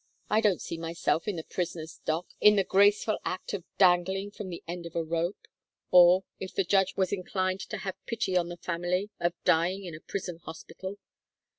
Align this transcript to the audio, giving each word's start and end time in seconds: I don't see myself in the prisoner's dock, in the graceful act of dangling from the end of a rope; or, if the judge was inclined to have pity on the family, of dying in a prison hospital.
I 0.31 0.41
don't 0.41 0.59
see 0.63 0.79
myself 0.79 1.27
in 1.27 1.35
the 1.35 1.43
prisoner's 1.43 1.99
dock, 2.05 2.25
in 2.39 2.55
the 2.55 2.63
graceful 2.63 3.19
act 3.23 3.53
of 3.53 3.63
dangling 3.77 4.31
from 4.31 4.49
the 4.49 4.63
end 4.67 4.87
of 4.87 4.95
a 4.95 5.03
rope; 5.03 5.47
or, 5.91 6.23
if 6.39 6.55
the 6.55 6.63
judge 6.63 6.95
was 6.97 7.13
inclined 7.13 7.59
to 7.69 7.77
have 7.77 8.03
pity 8.07 8.35
on 8.35 8.49
the 8.49 8.57
family, 8.57 9.11
of 9.19 9.35
dying 9.43 9.83
in 9.85 9.93
a 9.93 9.99
prison 10.01 10.37
hospital. 10.39 10.97